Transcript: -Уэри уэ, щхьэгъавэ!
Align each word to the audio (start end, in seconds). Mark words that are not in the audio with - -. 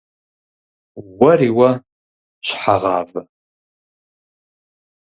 -Уэри 1.19 1.49
уэ, 1.57 1.69
щхьэгъавэ! 2.45 3.21